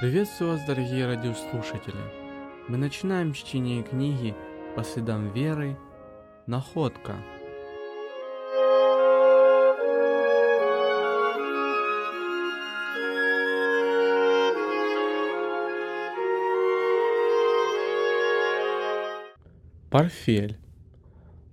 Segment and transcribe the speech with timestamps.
[0.00, 1.94] Приветствую вас, дорогие радиослушатели!
[2.66, 4.34] Мы начинаем чтение книги
[4.74, 5.78] «По следам веры.
[6.48, 7.14] Находка».
[19.90, 20.58] Парфель.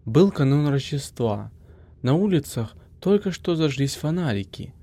[0.05, 1.51] Был канун Рождества.
[2.01, 4.73] На улицах только что зажглись фонарики,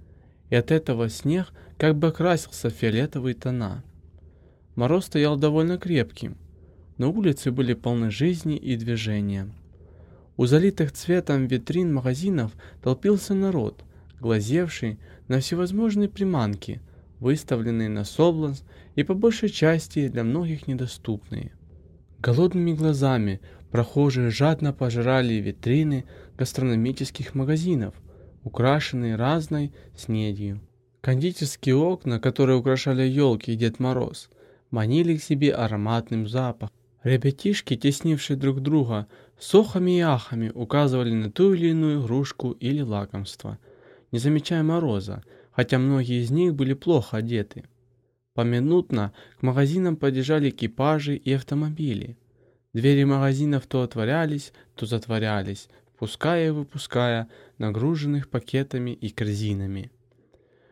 [0.49, 3.85] и от этого снег как бы окрасился в фиолетовые тона.
[4.75, 6.37] Мороз стоял довольно крепким,
[6.99, 9.49] но улицы были полны жизни и движения.
[10.37, 13.85] У залитых цветом витрин магазинов толпился народ,
[14.21, 16.81] глазевший на всевозможные приманки,
[17.21, 18.65] выставленные на соблазн
[18.97, 21.53] и по большей части для многих недоступные.
[22.19, 23.41] Голодными глазами
[23.71, 26.07] прохожие жадно пожирали витрины
[26.37, 27.95] гастрономических магазинов,
[28.43, 30.61] украшенные разной снедью.
[31.01, 34.29] Кондитерские окна, которые украшали елки и Дед Мороз,
[34.71, 36.75] манили к себе ароматным запахом.
[37.05, 39.07] Ребятишки, теснившие друг друга,
[39.39, 43.59] с и ахами указывали на ту или иную игрушку или лакомство,
[44.11, 47.65] не замечая мороза, хотя многие из них были плохо одеты.
[48.35, 52.17] Поминутно к магазинам подъезжали экипажи и автомобили.
[52.73, 59.93] Двери магазинов то отворялись, то затворялись, впуская и выпуская нагруженных пакетами и корзинами.